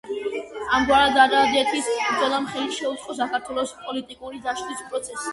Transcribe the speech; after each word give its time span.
ამგვარად 0.75 1.17
არადეთის 1.23 1.89
ბრძოლამ 1.97 2.47
ხელი 2.53 2.77
შეუწყო 2.77 3.15
საქართველოს 3.19 3.75
პოლიტიკური 3.83 4.41
დაშლის 4.47 4.81
პროცესს. 4.87 5.29